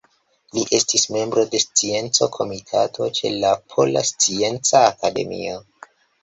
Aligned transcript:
Li 0.57 0.61
estis 0.77 1.03
membro 1.15 1.43
de 1.51 1.59
Scienco-Komitato 1.63 3.11
ĉe 3.19 3.31
la 3.45 3.53
Pola 3.75 4.05
Scienca 4.09 4.83
Akademio. 4.89 5.63